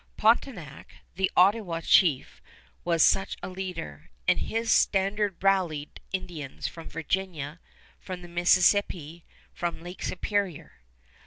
Pontiac, 0.17 0.95
the 1.13 1.29
Ottawa 1.37 1.79
chief, 1.79 2.41
was 2.83 3.03
such 3.03 3.37
a 3.43 3.49
leader, 3.49 4.09
and 4.27 4.39
to 4.39 4.45
his 4.45 4.71
standard 4.71 5.43
rallied 5.43 5.99
Indians 6.11 6.65
from 6.67 6.89
Virginia, 6.89 7.59
from 7.99 8.23
the 8.23 8.27
Mississippi, 8.27 9.25
from 9.53 9.83
Lake 9.83 10.01
Superior. 10.01 10.71